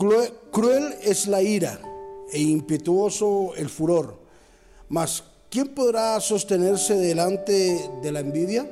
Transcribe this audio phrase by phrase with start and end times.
[0.00, 1.78] Cruel, es la ira
[2.32, 4.16] e impetuoso el furor,
[4.88, 8.66] mas ¿quién podrá sostenerse delante de la envidia?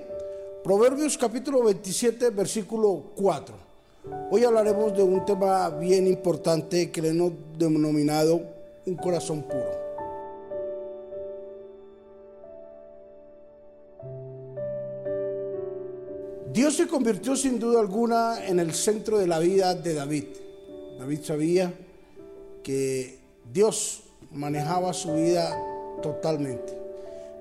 [0.65, 3.55] Proverbios capítulo 27, versículo 4.
[4.31, 8.41] Hoy hablaremos de un tema bien importante que le hemos denominado
[8.87, 9.71] un corazón puro.
[16.55, 20.25] Dios se convirtió sin duda alguna en el centro de la vida de David.
[20.99, 21.73] David sabía
[22.65, 23.21] que
[23.53, 25.57] Dios manejaba su vida
[26.03, 26.73] totalmente,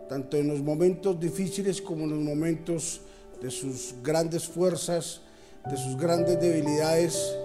[0.07, 3.01] tanto en los momentos difíciles como en los momentos
[3.41, 5.21] de sus grandes fuerzas,
[5.69, 7.35] de sus grandes debilidades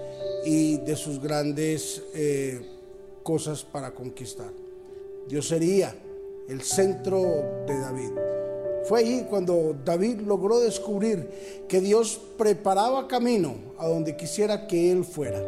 [0.45, 2.61] y de sus grandes eh,
[3.23, 4.51] cosas para conquistar.
[5.29, 5.95] Dios sería
[6.47, 8.11] el centro de David.
[8.85, 15.05] Fue ahí cuando David logró descubrir que Dios preparaba camino a donde quisiera que él
[15.05, 15.41] fuera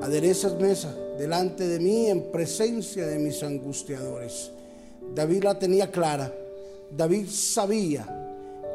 [0.00, 4.50] aderezas mesa delante de mí en presencia de mis angustiadores.
[5.14, 6.32] David la tenía clara.
[6.90, 8.06] David sabía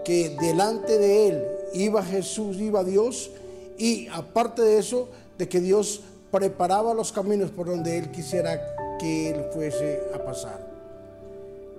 [0.04, 3.32] que delante de él iba Jesús, iba Dios,
[3.78, 8.60] y aparte de eso, de que Dios preparaba los caminos por donde él quisiera
[9.00, 10.72] que él fuese a pasar.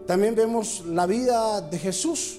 [0.06, 2.38] También vemos la vida de Jesús,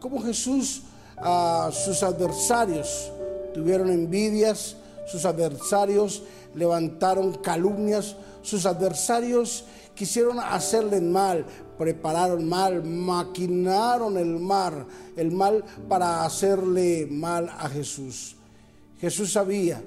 [0.00, 0.82] como Jesús
[1.16, 3.10] a sus adversarios
[3.54, 4.76] tuvieron envidias,
[5.06, 6.22] sus adversarios
[6.54, 11.46] levantaron calumnias, sus adversarios quisieron hacerle mal,
[11.78, 18.36] prepararon mal, maquinaron el mal, el mal para hacerle mal a Jesús.
[19.00, 19.82] Jesús sabía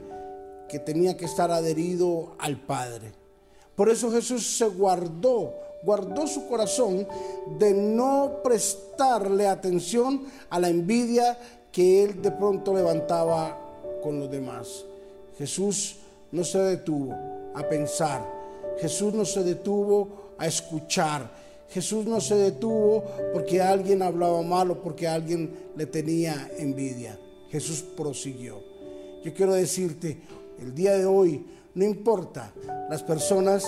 [0.69, 3.13] que tenía que estar adherido al Padre.
[3.75, 7.07] Por eso Jesús se guardó, guardó su corazón
[7.59, 11.37] de no prestarle atención a la envidia
[11.71, 13.57] que él de pronto levantaba
[14.01, 14.83] con los demás.
[15.37, 15.97] Jesús
[16.31, 17.13] no se detuvo
[17.53, 18.25] a pensar,
[18.79, 21.29] Jesús no se detuvo a escuchar,
[21.69, 23.03] Jesús no se detuvo
[23.33, 27.19] porque alguien hablaba mal o porque alguien le tenía envidia.
[27.49, 28.61] Jesús prosiguió.
[29.23, 30.17] Yo quiero decirte,
[30.59, 31.45] el día de hoy,
[31.75, 32.53] no importa
[32.89, 33.65] las personas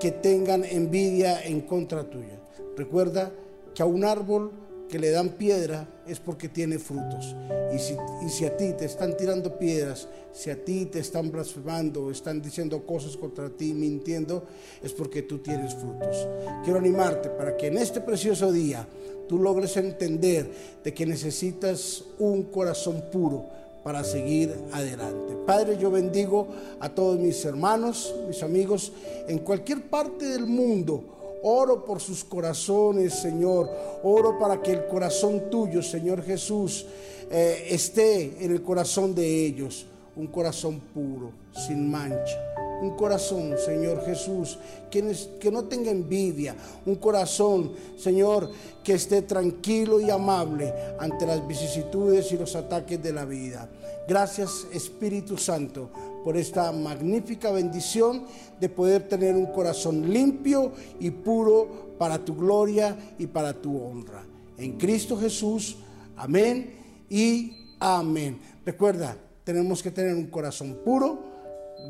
[0.00, 2.38] que tengan envidia en contra tuya.
[2.76, 3.32] Recuerda
[3.74, 4.52] que a un árbol
[4.88, 7.34] que le dan piedra es porque tiene frutos.
[7.74, 11.30] Y si, y si, a ti te están tirando piedras, si a ti te están
[11.30, 14.44] blasfemando, están diciendo cosas contra ti, mintiendo,
[14.82, 16.28] es porque tú tienes frutos.
[16.64, 18.86] Quiero animarte para que en este precioso día
[19.28, 20.50] tú logres entender
[20.84, 23.46] de que necesitas un corazón puro
[23.82, 25.34] para seguir adelante.
[25.46, 26.48] Padre, yo bendigo
[26.80, 28.92] a todos mis hermanos, mis amigos,
[29.28, 31.15] en cualquier parte del mundo
[31.48, 33.70] Oro por sus corazones, Señor.
[34.02, 36.86] Oro para que el corazón tuyo, Señor Jesús,
[37.30, 39.86] eh, esté en el corazón de ellos.
[40.16, 42.55] Un corazón puro, sin mancha.
[42.82, 44.58] Un corazón, Señor Jesús,
[44.90, 46.54] que, que no tenga envidia.
[46.84, 48.50] Un corazón, Señor,
[48.84, 53.68] que esté tranquilo y amable ante las vicisitudes y los ataques de la vida.
[54.08, 55.90] Gracias, Espíritu Santo
[56.26, 58.24] por esta magnífica bendición
[58.58, 64.24] de poder tener un corazón limpio y puro para tu gloria y para tu honra.
[64.58, 65.76] En Cristo Jesús,
[66.16, 68.40] amén y amén.
[68.64, 71.16] Recuerda, tenemos que tener un corazón puro,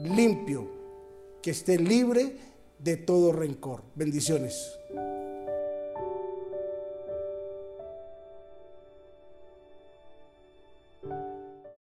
[0.05, 0.69] limpio,
[1.43, 2.37] que esté libre
[2.79, 3.83] de todo rencor.
[3.95, 4.79] Bendiciones.